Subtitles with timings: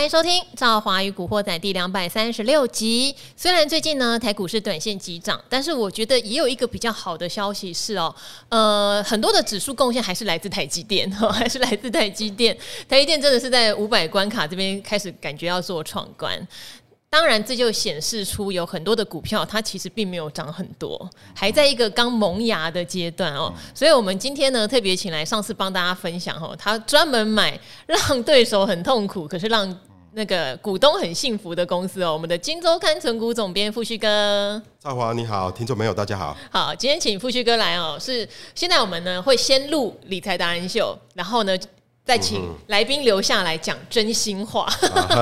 [0.00, 3.14] 欢迎收听《赵华与古惑仔》第两百三十六集。
[3.36, 8.14] 虽然最近呢台股是短线急涨，但是我觉得也有一个比较好的消息是哦，
[8.48, 12.56] 呃，很多的指数贡献还是来自台积电，哦 还是来自台积电。
[12.88, 16.48] 台积电真的是在五百关卡这边开始感觉要做闯关。
[17.10, 23.52] 当然，这就显示出有很多的股票，它其实并没有涨很多，还在一个刚萌芽的阶段哦。
[23.74, 29.78] 所以，我们今天呢，特别请来上次帮大家分享哦，他专门买让对手很痛苦，可是让
[30.12, 32.12] 那个股东很幸福的公司哦。
[32.12, 36.36] 我们的金周刊存股总编富旭哥，赵华你好，听众朋友大家好。
[36.50, 41.56] 好，今天请富旭哥来哦，是现在我们呢会先录理财达人秀，然后呢。
[42.10, 44.68] 再请来宾留下来讲真心话，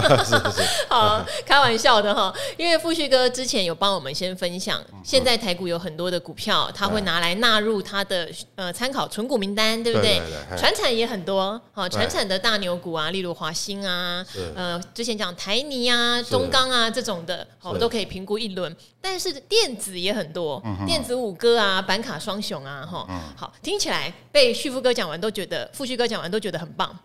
[0.89, 2.33] 好，开玩笑的哈。
[2.57, 10.23] 因为富旭哥之前有帮我们先分享，现在台股有很多的股票，他会拿来纳入他的呃参考存股名单，对不对？
[10.57, 14.25] 传产也很多，好，传产的大牛股啊，例如华兴啊，
[14.57, 18.75] 呃，之前讲台泥啊、中钢啊这种的，好，都可以评估一轮。
[19.01, 26.99] 但是电子也很多，电子五哥啊、板卡双雄啊，哈，好，听起来被旭富哥讲完都觉得，富旭哥讲完都觉得很棒。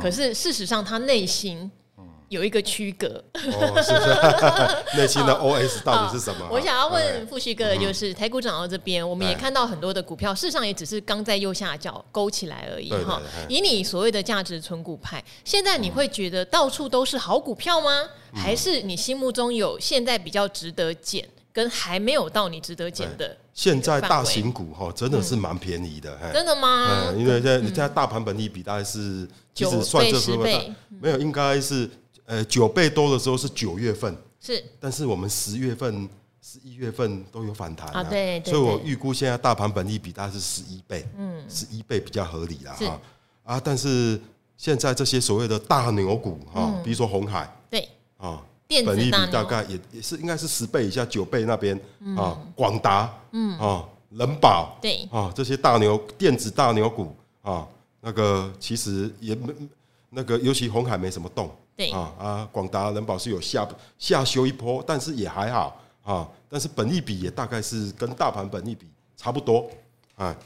[0.00, 1.68] 可是事实上他内心
[2.28, 4.06] 有一个区隔，哦，是是？
[5.00, 6.46] 内心的 OS 到底是什么？
[6.50, 13.20] 我想要问富旭哥的就是，台股涨到这边，我们也看到很多的股票，事实上也只是刚在右下角勾起来而已哈。
[13.48, 18.08] 以你所谓的价值存股派，现在你会觉得到处都是好股票吗？
[18.34, 21.28] 还是你心目中有现在比较值得捡？
[21.52, 27.08] 跟还没有到你值得捡的，现在大型股哈真的是蛮便宜的，真的吗？
[27.08, 30.44] 嗯因为现在你现在大盘本利比大概是，其实算这时候
[31.00, 31.88] 没有，应该是
[32.26, 36.06] 呃九倍多的时候是九月份，是，但是我们十月份、
[36.42, 43.00] 十一月份都有反弹啊，对，所以我预估现在大盘本利比大概是十一倍，嗯，十一倍比较合理啦哈。
[43.42, 44.20] 啊，但是
[44.58, 47.88] 现在这些所谓的大牛股哈，比如说红海，对。
[48.18, 48.42] 啊。
[48.84, 51.78] 本益比大概也也是应该是十倍以下，九倍那边
[52.16, 57.66] 啊，广达，嗯啊，人保，对啊，这些大牛电子大牛股啊，
[58.00, 59.54] 那个其实也没
[60.10, 63.66] 那个，尤其红海没什么动，对啊啊，广达人保是有下
[63.98, 69.70] 下修一波，但是也还好啊，但是本益比也大概是跟大盘本益比差不多
[70.16, 70.36] 啊。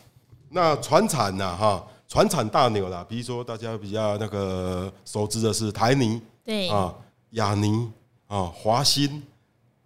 [0.50, 6.94] 那船产呐哈，船产大牛啦，比如说大家比较那个熟知的是台泥，对啊，
[7.30, 7.91] 亚泥。
[8.30, 9.20] 啊，华兴、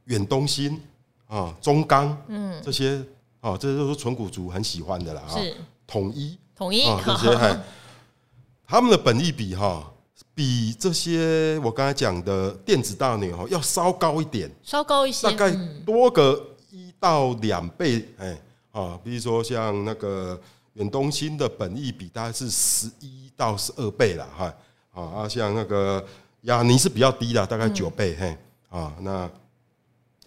[0.05, 0.78] 远东新
[1.27, 3.03] 啊，中钢，嗯，这些
[3.41, 5.22] 啊，这些都是纯股族很喜欢的啦。
[5.31, 5.56] 是
[5.87, 7.60] 统一，统一这些，
[8.69, 9.91] 他们的本益比哈，
[10.34, 15.50] 比这些我刚才讲的电子大牛哈要稍高一点，稍高一些，大概
[15.87, 16.38] 多个
[16.71, 18.06] 一到两倍。
[18.19, 18.38] 哎，
[18.72, 20.38] 啊，比如说像那个
[20.75, 24.55] 远东新的本益比大概是十一到十二倍了哈。
[24.93, 26.05] 啊啊，像那个。
[26.44, 28.37] 亚尼是比较低的，大概九倍，嘿
[28.69, 29.31] 啊，那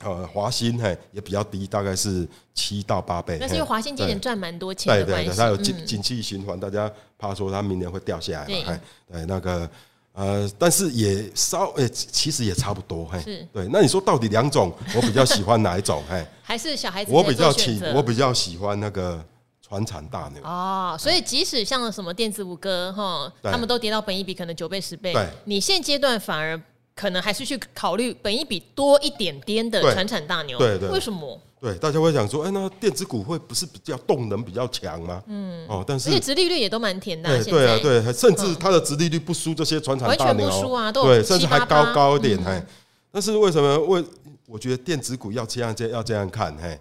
[0.04, 3.38] 呃华兴嘿也比较低，大概是七到八倍。
[3.40, 8.80] 那是因为华兴今年赚蛮多钱对对对，它有景景气循环，大家怕说它明年会掉下来嘛，嘿，
[9.12, 9.70] 对那个
[10.14, 13.68] 呃，但是也稍诶，其实也差不多，嘿，对。
[13.72, 16.04] 那你说到底两种，我比较喜欢哪一种？
[16.10, 17.12] 嘿， 还是小孩子？
[17.12, 19.24] 我比较喜，我比较喜欢那个。
[19.68, 20.42] 传产大牛。
[20.44, 26.60] 哦，所以即使像什么电子五哥哈，他们都跌到本一比可能九倍十倍，对，你现阶段反而
[26.96, 31.40] 可能还是去考虑本一比多一点点的传产大牛，对对，为什么？
[31.60, 35.24] 对，大家会想说，哎，那电子股会不是比较动能比较强吗？
[35.26, 42.64] 嗯，哦，但是而且殖利率也都蛮甜的，对啊，对，甚至它的殖利率不输这些传产大牛，完全不输啊，都对，甚至还高高一点，哎，
[43.12, 43.78] 但是为什么？
[43.86, 44.04] 为
[44.46, 46.80] 我觉得电子股要这样这要这样看，嘿。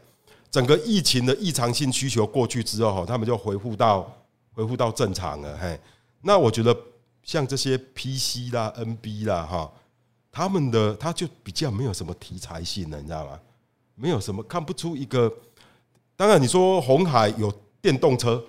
[0.57, 4.11] 整个疫情的异常性需求过去之后，哈，他们就恢复到
[4.55, 5.79] 恢复到正常了，嘿。
[6.23, 6.75] 那我觉得
[7.23, 9.71] 像这些 PC 啦、NB 啦，哈，
[10.33, 13.39] 他们的他就比较没有什么题材性了，你知道吗？
[13.97, 15.31] 没有什么看不出一个。
[16.17, 17.53] 当然，你说鸿海有
[17.83, 18.43] 电动车，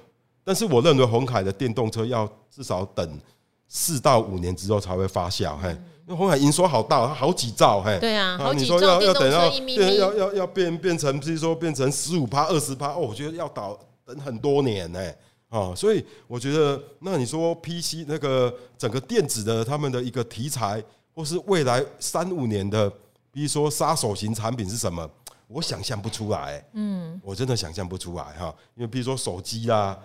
[0.46, 3.20] 但是我认为鸿海的电动车要至少等
[3.68, 5.78] 四到五年之后才会发酵，嘿。
[6.10, 8.76] 那红海营收好大，好几兆，嘿，对啊，好几兆。
[8.76, 15.14] 你说要要等到要要要变变成，比如说变成十五趴、二十趴，哦，我觉得要倒等很多年呢，
[15.50, 20.82] 啊，所以我觉得，那你说 PC 那个整个电子的他们的一个题材，
[21.14, 22.90] 或是未来三五年的，
[23.30, 25.06] 比如说杀手型产品是什么？
[25.50, 30.00] 我想象不出来，嗯，我真的想象不出来哈，因为比如说手机啦，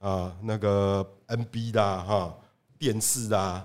[0.00, 2.34] 啊，那个 NB 啦，哈，
[2.76, 3.64] 电视啦。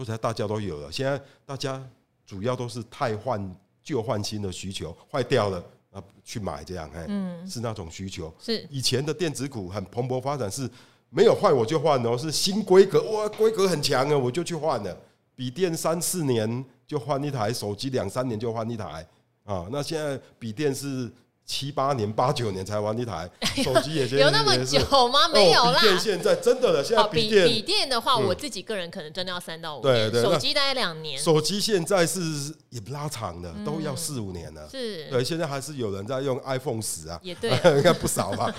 [0.00, 1.86] 说起来大家都有了，现在大家
[2.24, 7.06] 主要都是太换旧换新的需求，坏掉了啊去买这样，哎，
[7.46, 8.32] 是那种需求。
[8.38, 10.66] 是以前的电子股很蓬勃发展，是
[11.10, 14.96] 没有坏我就换哦，是新规格哇，规格很强啊，我就去换了。
[15.36, 19.06] 笔电三四年就换一台，手机两三年就换一台
[19.44, 19.68] 啊。
[19.70, 21.12] 那现在笔电是。
[21.50, 23.28] 七八年、八九年才玩一台
[23.64, 24.78] 手机，也有那么久
[25.10, 25.26] 吗？
[25.34, 25.82] 没有啦。
[25.98, 30.12] 现在真的了，现在笔电笔电的话，我自己个人可能真的要三到五年。
[30.12, 31.18] 手机大概两年。
[31.18, 32.20] 手机现在是
[32.68, 34.68] 也不拉长的，都要四五年了。
[34.70, 35.10] 是。
[35.10, 38.54] 对，现在还是有人在用 iPhone 十啊，也对， 应该不少吧。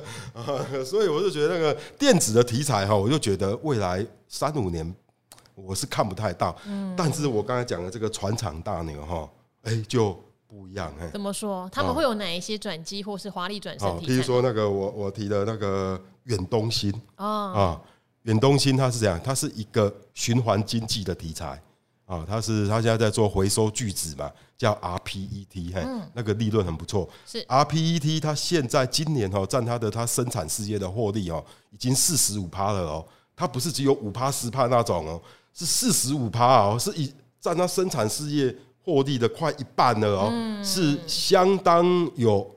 [0.84, 4.94] 所以我就觉得那个电子的题材哈，我就觉得未来三五年
[5.54, 6.54] 我是看不太到。
[6.66, 9.26] 嗯但是我刚才讲的这个船厂大牛哈，
[9.62, 10.22] 哎就。
[10.48, 11.68] 不一样，怎么说？
[11.72, 13.98] 他们会有哪一些转机，或是华丽转身？
[13.98, 17.80] 比如说那个我我提的那个远东新啊，
[18.22, 21.60] 远东新它是这样，它是一个循环经济的题材
[22.04, 25.84] 啊，它是它现在在做回收聚酯嘛，叫 rPET，嘿，
[26.14, 27.08] 那个利润很不错。
[27.26, 35.20] 是 rPET，它现在今年哦占它的它生产事业的获利哦，已经四十五趴了哦，它不是只有五趴十趴那种哦，
[35.52, 38.54] 是四十五趴哦，是以占它生产事业。
[38.86, 41.84] 获利的快一半了哦，嗯、是相当
[42.14, 42.48] 有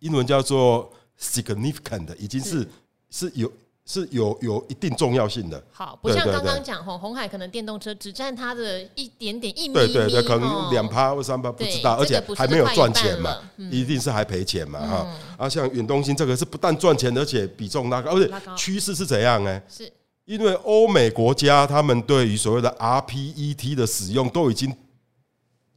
[0.00, 2.66] 英文叫做 significant 的，已经是
[3.10, 3.50] 是，有
[3.86, 5.62] 是有有一定重要性的。
[5.70, 13.38] 好，不像刚刚讲红鸿海可能电动车只占它的一点点一米，对对对，可能两趴或三趴不知道，而且还没有赚钱嘛，
[13.70, 15.06] 一定是还赔钱嘛哈。
[15.38, 19.62] 啊，像远东新这个是不但赚钱，而且比重拉高，而且趋势是怎样呢？
[19.68, 19.88] 是
[20.24, 24.76] 因为欧美国家他们对于所谓的 RPET 的使用都已经。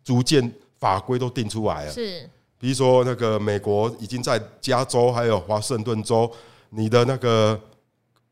[0.05, 0.49] 逐渐
[0.79, 2.29] 法规都定出来了，是，
[2.59, 6.31] 比如说那个美国已经在加州还有华盛顿州，
[6.69, 7.59] 你的那个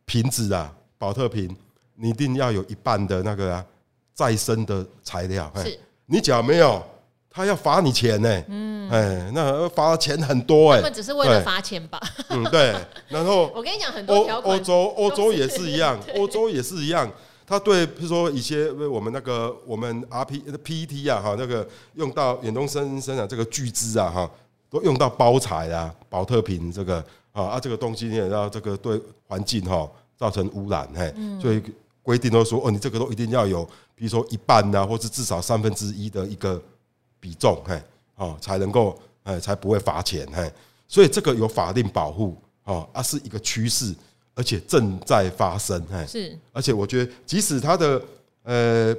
[0.05, 1.53] 瓶子啊，保特瓶，
[1.95, 3.65] 你一定要有一半的那个啊
[4.13, 5.51] 再生的材料。
[5.55, 6.79] 是，你只要没有，
[7.27, 8.43] 他要罚你钱呢。
[8.49, 10.77] 嗯，哎，那罚钱很多哎。
[10.77, 11.99] 他们只是为了罚钱吧？
[12.29, 12.75] 嗯，对。
[13.07, 17.11] 然后 我跟你讲，很多条，欧洲欧洲也是一样，欧洲也是一样。
[17.53, 24.31] 他对，比如说一些我们那个我们 R P P E T 啊哈，那个用到远东生生产这个聚酯啊哈，
[24.71, 26.97] 都用到包材啊，保特瓶这个
[27.31, 31.61] 啊啊这个东西你也知道这个对环境哈造成污染嘿，所以
[32.01, 33.63] 规定都说哦，你这个都一定要有，
[33.93, 36.59] 比如说一半呐，或是至少三分之一的一个
[37.19, 37.79] 比重嘿，
[38.15, 40.51] 哦才能够哎才不会罚钱嘿，
[40.87, 43.93] 所以这个有法定保护啊，啊是一个趋势。
[44.35, 48.01] 而且正在发生，哎，是，而且我觉得，即使它的
[48.43, 48.95] 呃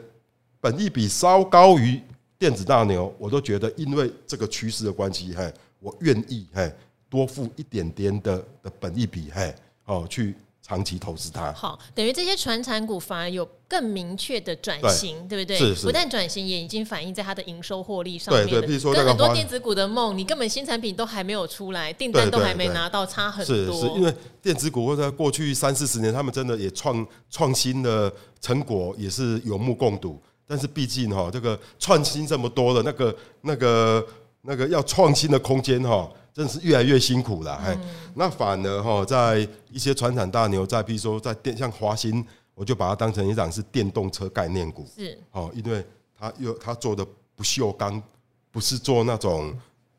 [0.61, 2.01] 本益比稍高于
[2.39, 6.73] 电子大牛，我都觉得，因为这个趋势的关系，嘿，我愿意，嘿，
[7.09, 9.55] 多付一点点的的本益比，嘿，
[9.87, 10.35] 哦，去。
[10.67, 15.59] 长期投资它，好，等于这些传产股反而有更明确的转型，对，对不对？
[15.59, 18.49] 是是，不但转型，也已经反映在它的营收获利上面。
[18.49, 23.55] 对对，比如说跟很多电子股的梦，你根本新产品都还没有出来，订单都还没拿到，差很多。
[23.55, 30.19] 是是，因为电子股或者过去三四十年，他们真的也创创新的成果也是有目共睹。
[30.47, 34.07] 但是毕竟哈，这个创新这么多的那个那个
[34.41, 36.11] 那个要创新的空间哈。
[36.35, 37.79] 真的是越来越辛苦了，哎，
[38.17, 42.27] 那反而哈，在一些船产大牛，在比如说在电，像华新，
[42.57, 45.17] 我就把它当成一档是电动车概念股，是。
[45.31, 45.87] 哦，因为
[46.19, 48.03] 它又它做的不锈钢，
[48.51, 49.57] 不是做那种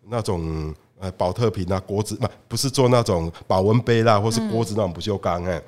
[0.09, 5.61] 那种呃保特瓶啊锅子，不不是做那种保温杯啦，或是锅子那种不锈钢，哎，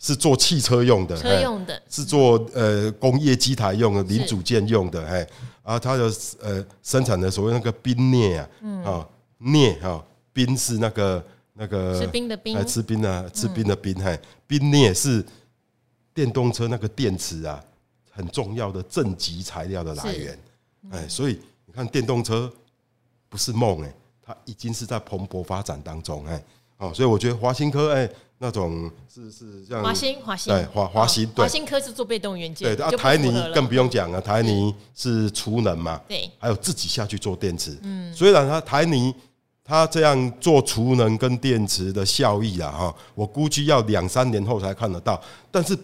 [0.00, 5.24] 是做汽车用的，车用的，是做呃工业机台用的零组件用的，哎，
[5.62, 6.10] 啊，它的
[6.42, 8.48] 呃生产的所谓那个冰镍啊，
[8.84, 9.08] 啊。
[9.38, 15.24] 镍哈冰是那个那个吃冰的冰，吃冰啊，吃冰的冰嘿，冰镍是
[16.14, 17.62] 电动车那个电池啊
[18.10, 20.38] 很重要的正极材料的来源，
[20.90, 22.52] 哎，所以你看电动车
[23.28, 26.42] 不是梦哎，它已经是在蓬勃发展当中哎，
[26.78, 39.12] 哦，所以我觉得华新科哎那种是是像华新华新对华华新华新科是做被动元件，对啊台泥更不用讲了，台泥是储能嘛，对，还有自己下去做电池，嗯，虽然它台泥。
[39.68, 45.20] 他这样做储能跟电池的效益啊，哈，我估计要两三年后才看得到，
[45.50, 45.76] 但是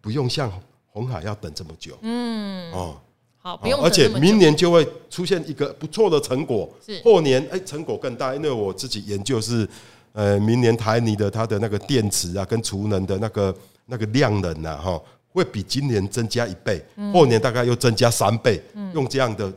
[0.00, 0.50] 不用像
[0.88, 2.96] 红海要等这么久，嗯，哦，
[3.36, 7.00] 好，不用，而且明年就会出现一个不错的成果，是。
[7.04, 9.68] 后年哎，成果更大，因为我自己研究是，
[10.14, 13.54] 呃，明年台泥的它的那个电池啊，跟储能的那个
[13.86, 15.00] 那个量能啊，哈，
[15.32, 18.60] 会比今年增加一倍，后年大概又增加三倍，
[18.94, 19.52] 用这样的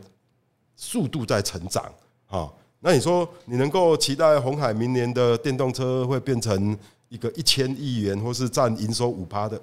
[0.75, 1.91] 速度在成长，
[2.27, 2.47] 啊。
[2.83, 6.75] 那你说，你能够期待红海明年的电动车会变成
[7.09, 9.61] 一个一千亿元，或是占营收五趴的，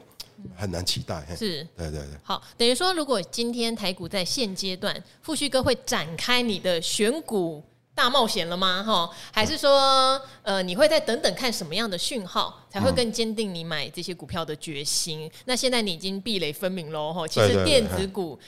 [0.55, 1.27] 很难期待。
[1.37, 2.11] 是，对对对。
[2.23, 7.61] 好，等于说，如果今天台股在现阶段，富旭哥会展开你的选股
[7.93, 8.85] 大冒险了吗？
[8.85, 15.27] 哈，还是说，呃，你会再等等看什么样的讯号，才会更坚定你买这些股票的决心？
[15.27, 18.39] 嗯、那现在你已经壁垒分明喽，哈，其实电子股。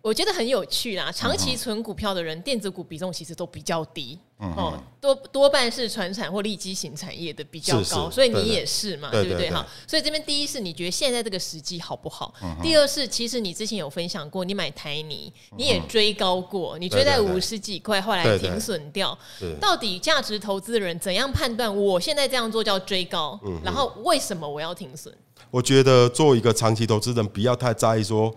[0.00, 9.50] 我觉得很有趣啦，长期存股票的人，电子股比重其实都比较低，哦，多多半是传产或利基型产业的比较高，所以你也是嘛，对不对？
[9.50, 12.32] 哈，所以这边第一是你觉得现在这个时机好不好？
[12.62, 19.18] 第二是其实你之前有分享过，你买台泥你也追高过，你追在五十几块，后来停损掉。
[19.60, 23.38] 到底价值投资人怎样判断我现在这样做叫追高？
[23.64, 25.12] 然后为什么我要停损？
[25.50, 28.32] 我觉得做一个长期投资人，不要太在意说。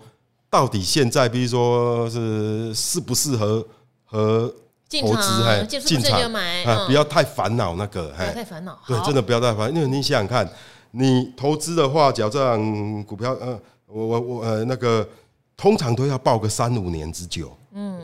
[0.52, 3.66] 到底现在，比如说是适不适合
[4.04, 4.54] 和
[5.00, 5.42] 投资？
[5.44, 8.78] 哎，进场买，不要太烦恼那个，不要太烦恼。
[8.86, 10.46] 对，真的不要太烦，因为你想想看，
[10.90, 15.08] 你投资的话，假如这样股票，呃，我我我呃那个，
[15.56, 17.50] 通常都要抱个三五年之久。
[17.72, 17.98] 嗯。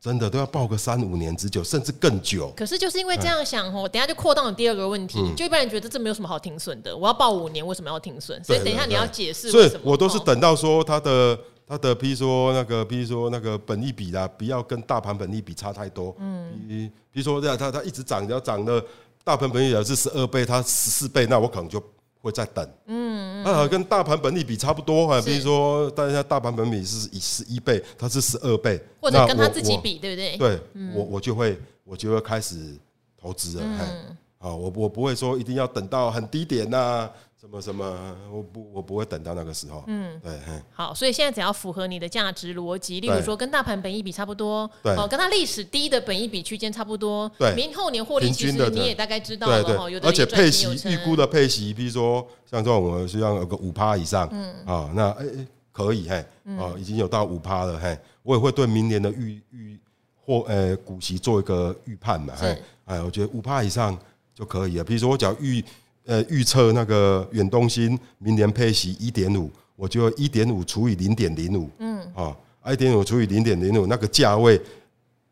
[0.00, 2.50] 真的都要抱个三五年之久，甚至更久。
[2.56, 6.96] 可是就是因为这样想哦，等下就扩大了第二个问题，就一般人觉得这没有什么好停损的。
[6.96, 8.42] 我要抱五年，为什么要停损？
[8.44, 9.50] 所以等一下你要解释。
[9.50, 11.36] 所以我都是等到说它的
[11.68, 16.16] 它的，譬如说那个，譬如说那个本利比啦，不要跟大盘本利比差太多。
[16.18, 18.82] 嗯，比比如说这样，它它一直涨，要涨的
[19.22, 21.82] 大盘本益比是十二倍，它十四倍，那我可能就。
[22.20, 30.36] 会再等，嗯，啊，跟大盘本利比差不多啊，比如说，大家大盘本比是以十一倍，它是十二倍，或者跟他自己比，对不对？
[30.36, 30.60] 对，
[30.96, 32.76] 我我就会我就会开始
[33.16, 37.10] 投资了，嗯，啊，我我不会说一定要等到很低点呐。
[37.40, 39.84] 什么什么，我不我不会等到那个时候。
[39.86, 40.32] 嗯，对，
[40.72, 49.88] 好，所以现在只要符合你的价值逻辑，例如说跟大盘本益比差不多，对，哦，跟它历史低的本益比区间差不多，对，明后年获利其实你也大概知道了哈。
[49.88, 54.52] 有的而且配息预估的配息，比如说像这种我们需要有个五趴以上，嗯。
[54.66, 56.26] 啊，那哎哎可以嘿，
[56.58, 59.78] 哦，已经有到五趴了嘿，我也会对明年的预预
[60.26, 63.96] 或呃股息做一个预判嘛，嘿，哎，我觉得五趴以上
[64.38, 64.84] 就可以了。
[64.84, 65.64] 比如说我只要预。
[66.10, 72.34] 呃，预测那个远东新明年配息一点五，我就一点五除以零点零五，嗯，啊，
[72.72, 74.58] 一点五除以零点零五，那个价位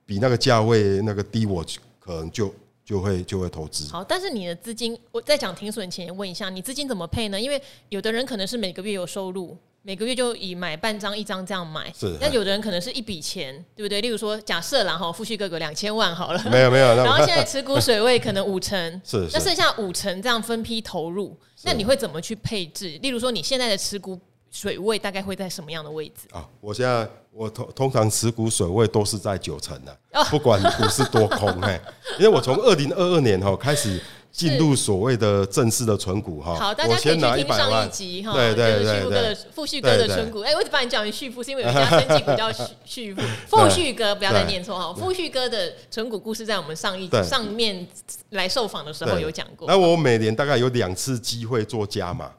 [0.04, 1.64] 比那个价位那个低，我
[1.98, 3.90] 可能就就会就会投资。
[3.90, 7.40] 好，但是你的资金，我在讲停损前问一下，你资金怎么配呢？
[7.40, 7.58] 因为
[7.88, 9.56] 有的人可能是每个月有收入。
[9.86, 12.16] 每个月就以买半张一张这样买，是。
[12.20, 14.00] 那有的人可能是一笔钱，对不对？
[14.00, 16.96] 例如说，假设然后富旭哥哥两千万好了，没有没有。
[16.96, 18.76] 然后现在持股水位可能五成，
[19.06, 19.28] 是。
[19.32, 22.98] 那剩下五成这样分批投入，那你会怎么去配置？
[23.00, 24.18] 例如说，你现在的持股
[24.50, 26.26] 水位大概会在什么样的位置？
[26.32, 29.96] 啊，我现在我通通常持股水位都是在九成的，
[30.28, 31.80] 不管股市多空，嘿，
[32.18, 34.02] 因为我从二零二二年哈开始。
[34.36, 47.86] 进入所谓的正式的存股哈，好，大家可以去听上一集哈，对对对，旭哥的富旭哥的存股，哎，我一直把你讲成旭富，是因为有一家生技股叫旭旭富，富旭 哥不要再念错哈，富旭哥的存股故事在我们上一集上面
[48.30, 49.66] 来受访的时候有讲过。
[49.66, 52.30] 那我每年大概有两次机会做加码，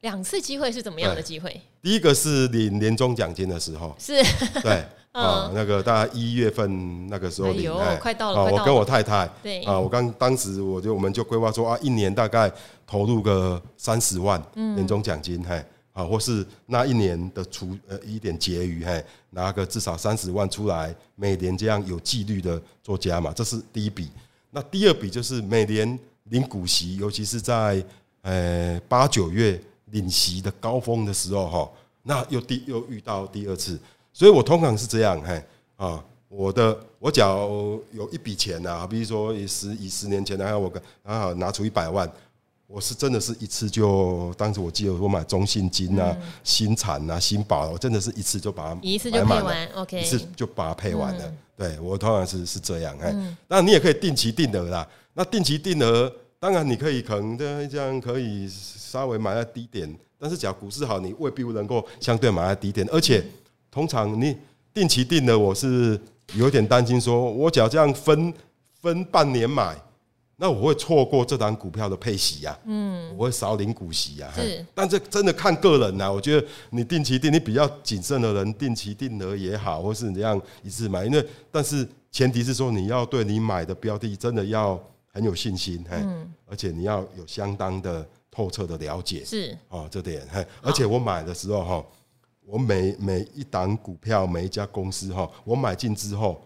[0.00, 1.60] 两次机会是怎么样的机会？
[1.82, 4.14] 第一个是领年终奖金的时候，是，
[4.62, 4.82] 对。
[5.12, 8.50] 啊，那个大概一月份那个时候领，哎，快到了。
[8.50, 12.50] 我跟我太太，对，啊，我刚当时我就我们就规划说啊，一年大概
[12.86, 24.10] 投入个三十万年终奖金，嘿，啊，或是那一年的除呃一点结余，嘿，拿个至少三十万出来，每年这样有纪律的做加嘛，这是第一笔。
[24.50, 25.98] 那第二笔就是每年
[26.30, 27.84] 领股息，尤其是在
[28.22, 31.70] 呃八九月领息的高峰的时候，哈，
[32.02, 33.78] 那又第又遇到第二次。
[34.12, 35.42] 所以我通常是这样，嘿
[35.76, 40.70] 啊，我的我假如有一笔钱呐，比如说以十以十年前来看，我
[41.02, 42.10] 啊拿出一百万，
[42.66, 51.32] 我是真的是一次就，当时我记得我买中信金啊、新产啊、新宝，我真的是一次就把它一次就配完，OK，一次就把它配完了。
[51.56, 53.10] 对我通常是是这样，哎，
[53.48, 54.86] 当然你也可以定期定额啦。
[55.14, 63.24] 那定期定额，当然你可以可能这样可以稍微买在低点，但是假如股市好，你未必能够相对买在低点，而且。
[63.72, 64.36] 通常你
[64.74, 65.98] 定期定的，我是
[66.34, 68.32] 有点担心，说我只要这样分
[68.82, 69.74] 分半年买，
[70.36, 74.30] 那我会错过这档股票的配息呀，嗯，我会少领股息呀。
[74.34, 76.12] 是，但这真的看个人呐。
[76.12, 84.78] 我觉得你定期定，你比较谨慎的人，定期定额也好，或是你这样一次买，因为但是前提是说你要对你买的标的真的要
[85.10, 91.84] 很有信心，嗯，而且你要有相当的透彻的了解，是哦，这点嘿，而且我买的时候哈。
[92.46, 96.42] 我每每一档股票，每一家公司哈，我买进之后，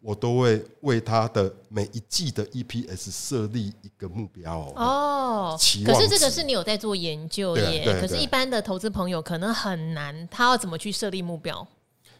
[0.00, 4.72] 我都会为它的每一季的 EPS 设立一个目标哦。
[4.76, 7.98] 哦，可是这个是你有在做研究耶。
[8.00, 11.66] 可是，一般的投资朋友可能很难，他要怎么去设立目标？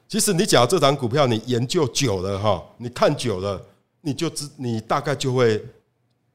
[0.09, 3.61] 其实，你假如这档股票你研究久了哈，你看久了。
[4.02, 5.61] 你就知你大概就会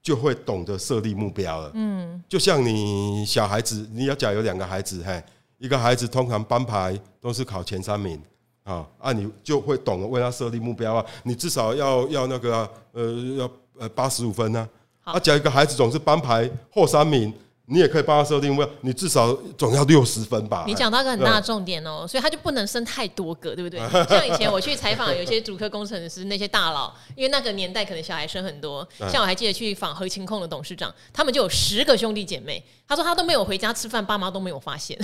[0.04, 1.72] 就会懂得设立目标了。
[1.74, 5.24] 嗯，就像你小孩子，你要假有两个孩子，嘿，
[5.62, 8.20] 一个孩子通常班排都是考前三名
[8.64, 14.68] 啊，啊，你就会懂得为他设立目标啊，你至少要要那个呃要呃八十五分呢，
[15.04, 17.32] 啊，假如一个孩子总是班排后三名。
[17.68, 20.66] 你也可以帮他设定目标，你至少总要六十分吧。
[20.68, 23.80] 你讲到一个很大的重点哦、喔，所以他就不能生太多个，对不对？
[24.10, 28.88] 像以前我去采访有些主科工程师那些大佬，因为那个年代可能小孩生很多。
[29.10, 32.64] 像我还记得去访合勤控的董事长，他们就有十个兄弟姐妹。
[32.88, 35.00] 他说他都没有回家吃饭，爸妈都没有发现。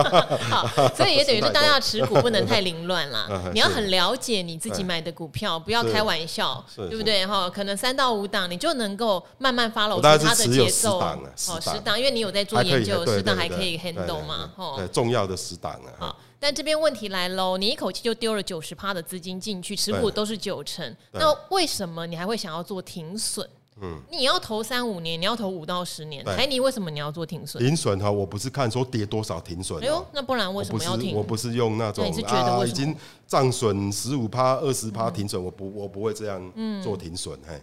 [0.50, 3.26] 好，所以也等于是大家的持股不能太凌乱啦。
[3.54, 7.24] 你要很了解你自己买的股票，不要开玩笑，对不对？
[7.24, 10.98] 哈，可能三到五档，你就能够慢慢 follow 他的节奏。
[11.00, 14.50] 哦，十档，因为你有在做研究，十档还可以 handle 嘛。
[14.76, 15.92] 对，重要的十档啊。
[15.98, 23.48] 好，但这边问题来喽，你一口气就丢了九十趴的资金进去，持股都是九成，那为什么你还会想要做停损？
[23.82, 27.64] 嗯，你要投三五年，你要投五到十年，台泥为什么你要做停损？
[27.64, 29.82] 停损哈，我不是看说跌多少停损。
[29.82, 31.14] 哎呦，那不然为什么要停？
[31.14, 32.94] 我不是用那种啊，已经
[33.26, 36.52] 账损十五趴、二十趴停损，我不我不会这样
[36.82, 37.38] 做停损。
[37.46, 37.54] 嘿，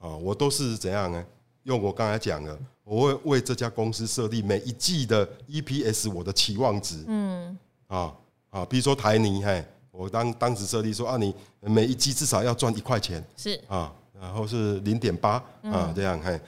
[0.00, 1.24] 啊，我都是怎样呢？
[1.62, 7.02] 用我刚才讲的，我会为这家公司设立每一季的 EPS 我的期望值。
[7.06, 8.14] 嗯，啊
[8.50, 13.24] 啊，比如说台泥，嘿，我当当时设立说啊，你每一季至少要赚一块钱。
[13.36, 13.92] 是啊。
[14.20, 16.40] 然后是零点八啊，这样嘿，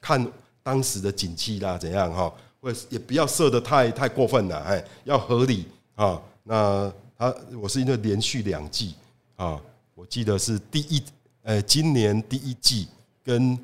[0.00, 0.24] 看
[0.62, 2.32] 当时的景气啦，怎样哈？
[2.60, 6.20] 或也不要设得太太过分了，哎，要合理啊。
[6.44, 8.94] 那他我是因为连续两季
[9.36, 9.60] 啊，
[9.94, 11.02] 我记得是第一，
[11.42, 12.88] 呃，今年第一季
[13.24, 13.58] 跟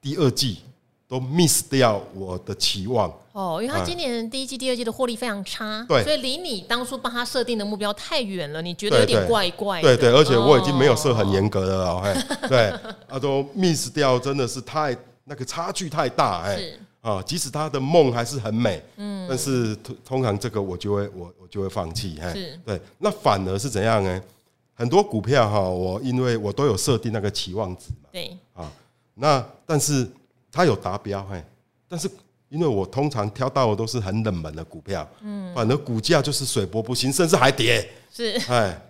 [0.00, 0.60] 第二季。
[1.08, 3.12] 都 miss 掉我的期望。
[3.32, 9.82] 哦，因为他今年第一季、第二季的获利非常差，对，所以离你当初帮他设定的目标太远了，你觉得有点怪怪。
[9.82, 12.68] 对对，而且我已经没有设很严格的了，哎， 对，
[13.08, 16.58] 啊，都 miss 掉，真的是太那个差距太大，哎，
[17.02, 22.32] 啊，即使他的梦还是很美，嗯，但是通通常这个我就会我我就会放弃，哎，
[22.64, 24.22] 对，那反而是怎样呢？
[24.72, 28.72] 很多股票哈，我因为我都有设定那个期望值嘛，对，啊，
[29.14, 30.10] 那但是。
[30.56, 31.44] 它有达标，嘿，
[31.86, 32.10] 但是
[32.48, 38.80] 因为我通常挑到的都是很冷门的股票，嗯，反而股价就是水波不兴，甚至还跌，是，哎，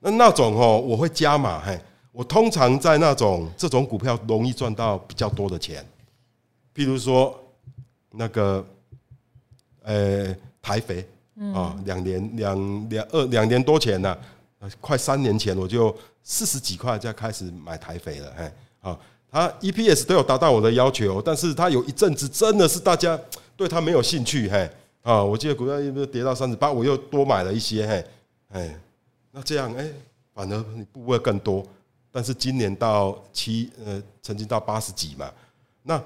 [0.00, 5.86] 那那种哦，我会加码，嘿，我通常在那种这种股票容易赚到比较多的钱，
[6.74, 7.40] 譬如说
[8.10, 8.66] 那个，
[9.82, 11.06] 呃，台肥，
[11.54, 14.18] 啊，两年两两二两年多前呢，
[14.80, 18.98] 快三年前我就四十几块就开始买台肥了，嘿，啊。
[19.34, 23.18] 啊，EPS 都有达到我的要求，但是它有一阵子真的是大家
[23.56, 24.70] 对它没有兴趣，嘿，
[25.02, 28.04] 啊，我记得股价又跌到三十八，我又多买了一些，嘿，
[28.50, 28.80] 哎，
[29.32, 29.90] 那这样，哎，
[30.32, 31.66] 反而你部位更多，
[32.12, 35.28] 但是今年到七，呃，曾经到八十几嘛，
[35.82, 36.00] 那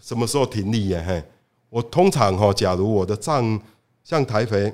[0.00, 1.04] 什么时候停利呀？
[1.06, 1.22] 嘿，
[1.68, 3.60] 我通常哈，假如我的账
[4.02, 4.72] 像台肥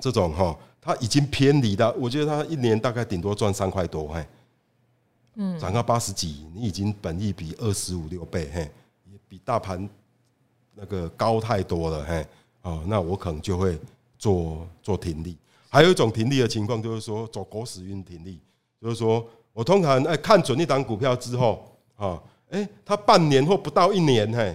[0.00, 4.24] 这种哈，它已经偏离到，我觉得它一年大概顶多赚三块多，嘿。
[5.42, 8.70] 嗯，涨到八十几，你已经本益比二十五六倍，嘿，
[9.10, 9.88] 也比大盘
[10.74, 12.26] 那个高太多了，嘿，
[12.60, 13.78] 哦，那我可能就会
[14.18, 15.34] 做做停利。
[15.70, 18.38] 还有一种停利的情况，就是说走狗屎运停利，
[18.82, 21.64] 就是说我通常哎看准一档股票之后，
[21.96, 24.54] 啊，哎，它半年或不到一年，嘿，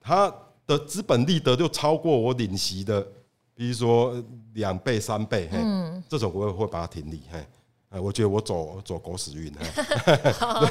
[0.00, 0.34] 它
[0.66, 3.06] 的资本利得就超过我领息的，
[3.54, 4.20] 比如说
[4.54, 5.58] 两倍三倍，嘿，
[6.08, 7.46] 这种我也会把它停利，嘿。
[7.90, 9.52] 哎，我觉得我走走狗屎运
[10.38, 10.64] 好，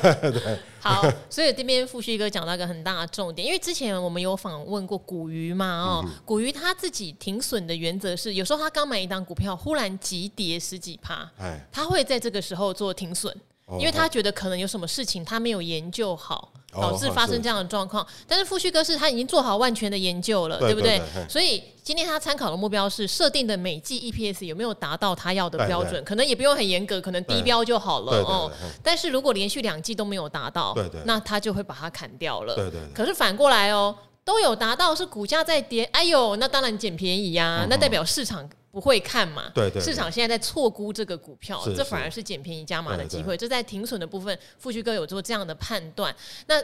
[0.80, 11.30] 好，所以这边富旭哥讲到一个很大的重点，因为之前我们有访问过古鱼嘛，哦，古鱼他自己停损的原则是，有时候他刚买一档股票，忽然急跌十几趴，
[11.70, 13.36] 他会在这个时候做停损，
[13.78, 16.52] 因为他觉得可能有什么事情他没有研究好。
[16.72, 21.02] 导致发生这样的状况，但是富旭哥是他已经做好万全的研究了，对不对？
[21.28, 28.52] 所以今天他参考的目标是设定的每季 EPS 有没有达到他要的标准，可能也不用很严格，可能低标就好了哦。
[28.84, 32.72] 但是如果连续两季都没有达到，那他就会把它砍掉了。
[32.94, 33.96] 可是反过来哦，
[34.30, 38.48] 都有达到，是股价在跌，哎呦，那当然捡便宜呀，那代表市场。
[38.72, 39.52] 不会看嘛？
[39.56, 43.36] 对对，市场现在在错估这个股票，这反而是捡便宜加码的机会。
[43.36, 46.16] 这在停损的部分，富旭哥有做这样的判断。
[46.46, 46.62] 那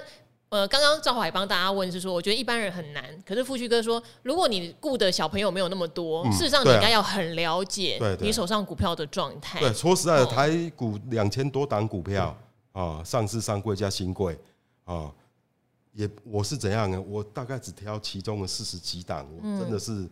[0.49, 3.03] 呃，刚刚赵华也帮大家问是说，我觉得一般人很难。
[3.25, 9.59] 可是富旭哥说，如果你顾的小朋友没有那么多，事实上你应该要很了解你手上股票的状态。
[9.59, 12.37] 对，说实在的，台股两千多档股票
[12.71, 14.37] 啊，上市上柜加新柜
[14.83, 15.11] 啊，
[15.95, 17.01] 也我是怎样呢？
[17.01, 20.07] 我大概只挑其中的四十几档，我真的是。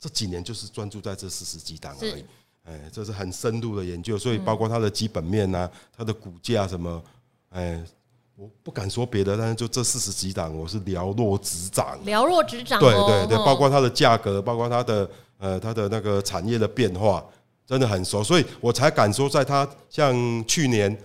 [0.00, 2.24] 这几年就是专注在这四十几档而已，
[2.62, 7.02] 哎，这是很深度的研究，所以包括它的基本面啊，它的股价什么，
[7.48, 7.84] 哎，
[8.36, 12.78] 我不敢说别的，但是就这四十几档，我是寥落指掌，寥落指掌。
[12.78, 17.26] 对对对，包括它的价格，包括它的呃它的那个产业的变化，
[17.66, 20.14] 真的很熟，所以我才敢说，在它像
[20.46, 20.96] 去年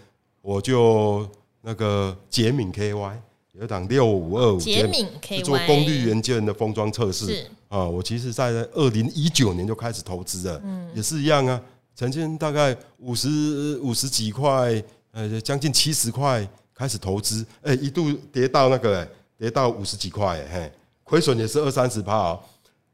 [0.43, 1.27] 我就
[1.61, 3.17] 那个捷敏 KY。
[3.53, 7.87] 有一档六五二五，捷敏 KY 做功率元件的封装测试啊。
[7.87, 11.61] 我其实在二零一九年就开始投资了，嗯，也是一样啊。
[11.93, 20.71] 曾经大概五十五十几块，呃，将近七十块开始投资，哎，一度跌到那个，跌到五十几块，嘿，
[21.03, 22.39] 亏损也是二三十趴哦。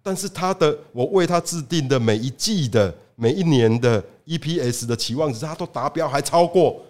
[0.03, 6.81] 但是它的，我为它制定的每一季的、每一年的 EPS 的期望值，它都达标，还超过。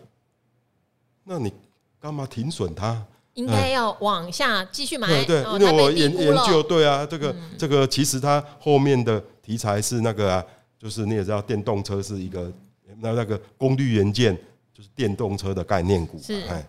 [1.23, 1.53] 那你
[1.99, 3.05] 干嘛停损它？
[3.39, 10.43] 应该要往下继续买，对对，因为我研研究，对啊，这个这个其实它后面的题材是那个啊，
[10.77, 12.51] 就是你也知道，电动车是一个
[12.99, 14.35] 那那个功率元件，
[14.73, 16.67] 就是电动车的概念股，是，哎，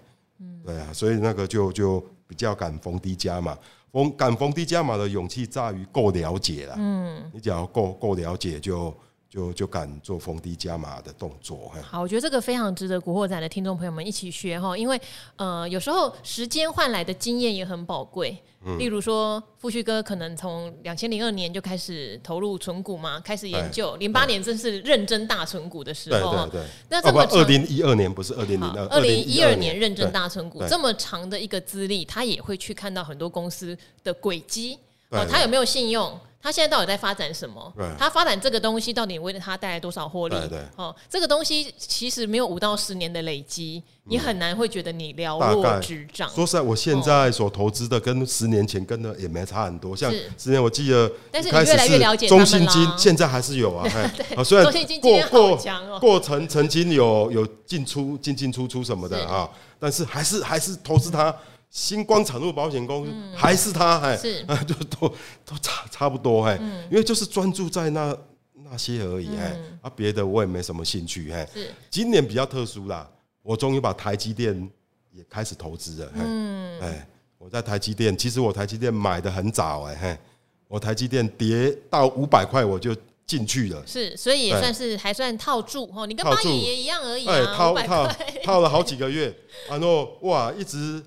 [0.65, 3.59] 对啊，所以那个就就比较敢逢低加码，
[3.93, 8.71] 逢敢逢低加码的勇气在于够了解了，嗯，你只要够够了解就。
[8.71, 8.95] 就
[9.31, 15.01] 就就敢做逢低加码的动作，好，我觉得这个非常值得古惑仔的听众朋友们一起学哈，因为
[15.37, 18.37] 呃，有时候时间换来的经验也很宝贵。
[18.63, 26.33] 嗯、例如说，富旭哥可能从两千零二年就开始投入存股嘛，开始研究，零八年正是认真大存股的时候。
[26.49, 26.67] 对对对。
[26.91, 34.77] 那这么二零一二年不是二零零二，二零一二年认真大存股，这么长的一个资历，他也会去看到很多公司的轨迹，
[35.11, 36.19] 哦，他有没有信用？
[36.43, 37.71] 他现在到底在发展什么？
[37.99, 40.35] 他发展这个东西到底为了他带来多少获利？
[40.75, 46.31] 哦，这个东西其实没有五到十年的累积，你很难会觉得你了若指掌。
[46.31, 49.95] 说实在，我现在所投资的跟十年前跟的也没差很多。
[49.95, 53.87] 像十年我记得，但是你越来越了解中信金，现在还是有啊。
[54.17, 54.67] 对，虽然
[54.99, 59.47] 过过过程曾经有有进出进进出出什么的啊，
[59.79, 61.37] 但是还是还是投资它。
[61.71, 65.09] 新光产物保险公司还是他，哎，是， 就都
[65.45, 66.57] 都差差不多，哎，
[66.91, 68.17] 因为就是专注在那
[68.65, 71.71] 那些而已，哎，啊，别的我也没什么兴趣，哎，是。
[71.89, 73.09] 今年比较特殊啦，
[73.41, 74.69] 我终于把台积电
[75.13, 80.19] 也开始投资了，嗯，哎，我在台积电，其实我台积电买的很早，哎，
[80.67, 82.93] 我台积电跌到五百块我就
[83.25, 89.33] 进去了，是，所以也算是还算套住，哦，你跟八爷爷一样而已，哎，套套套了好几个月，
[89.69, 91.01] 然后哇，一直。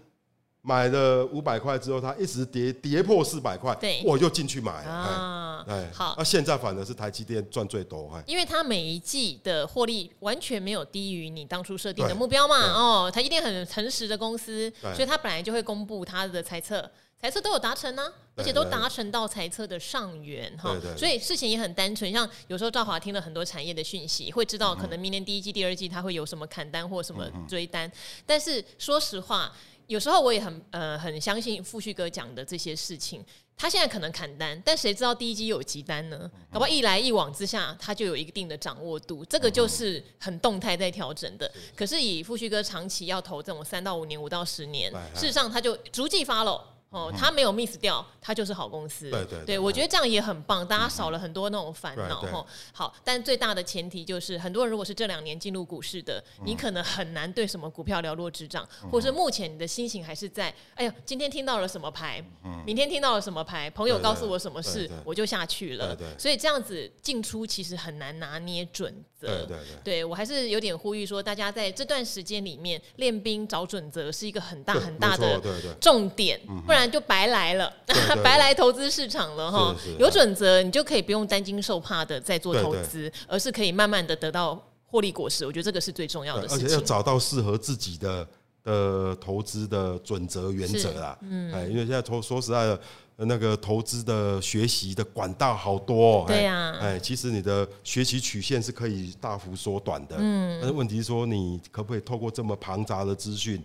[0.65, 5.61] 买了五百块之后，它一直跌跌破四百块，对，我就进去买啊。
[5.67, 12.55] 哎，好，那现在反而是台积电赚最多，因为它每一季的获利完全没有低于你当初设定的目标嘛。
[12.55, 20.73] 哦，台积电很诚实的公司，所以它本来就会公布它的猜测，猜测都有达成呢，而且都达成到财测的上缘哈。
[20.97, 27.91] 所以事情也很单纯，像有时候赵华听了很多产业的讯息，会知道可能明年第一季、第二季它会有什么砍单或什么追单，
[28.25, 29.51] 但是说实话。
[29.87, 33.23] 有时候我也很呃很相信富旭哥讲的这些事情，
[33.55, 36.29] 他现在可能砍单，但谁知道第一季有急单呢？
[36.51, 41.51] 搞不好一来一往之下，他就有一定的掌握度，这个就是很动态在调整的。
[41.75, 46.61] 可是以富旭哥长期要投这种三到五年、五到十年，事实上他就逐季 follow。
[46.93, 49.09] 哦，他没有 miss 掉，他就是好公司。
[49.09, 52.45] 对对，对，我觉得这样也很棒，大家少了很多那种烦恼哈。
[52.71, 62.23] 好，但最大的前提就是，很多人如果是这两年进入股市的，你可能很难对什么股票了若指掌，或是目前你的心情还是在，哎呀，今天听到了什么牌，
[62.63, 65.97] 明天听到了什么牌，朋友告诉我什么事，我就下去了。
[66.19, 69.45] 所以这样子进出其实很难拿捏准则。
[69.45, 75.41] 对对对，我还是有点呼吁说，大家在这段时间里面练兵找准则是一个很大很大的
[75.81, 76.82] 重点，不然。
[76.89, 77.71] 就白来了，
[78.23, 79.75] 白来投资市场了哈。
[79.99, 85.45] 有准则，你就可以不用担惊受怕的在做投资，而是可以慢慢的得到获利果实。
[85.45, 88.27] 我觉得这个是最重要的事情，而且要找到适合自己的
[88.63, 91.17] 的投资的准则原则啊。
[91.21, 92.79] 嗯，哎，因为现在投说实在的，
[93.17, 96.25] 那个投资的学习的管道好多哦。
[96.27, 100.15] 对呀，哎，其实你的学习曲线是可以大幅缩短的。
[100.19, 103.61] 嗯，但是问题是说，你可不可以透过这么庞杂的资讯？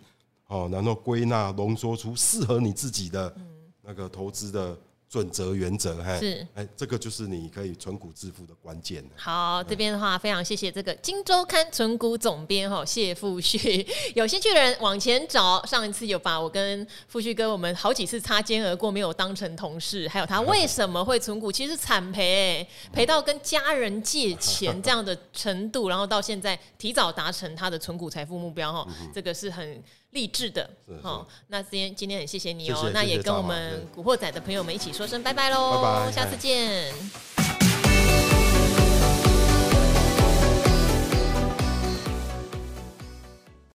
[0.49, 3.35] 哦，然后归纳浓缩出适合你自己的
[3.83, 9.03] 那个投资的准则原则，哈，是，哎，这个就是你可以存股致富的关键。
[9.17, 29.83] 好，这边的话非常谢谢这个《金周刊》存股总编哈谢富旭，有兴趣的人往前找，上一次有把我跟富旭哥我们好几次擦肩而过，没有当成同事，还有他为什么会存股，其实惨赔，赔到跟家人借钱这样的程度，然后到现在提早达成他的存股财富目标哈，这个是很。
[30.11, 30.69] 励志的，
[31.03, 37.48] 好，那今天今天很谢谢你哦，那也跟我们古惑仔的朋友们一起说声拜拜喽，拜拜，下次见。